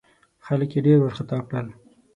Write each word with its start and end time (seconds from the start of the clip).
خلک 0.45 0.69
یې 0.75 0.81
ډېر 0.85 0.97
وارخطا 1.01 1.37
کړل. 1.47 1.67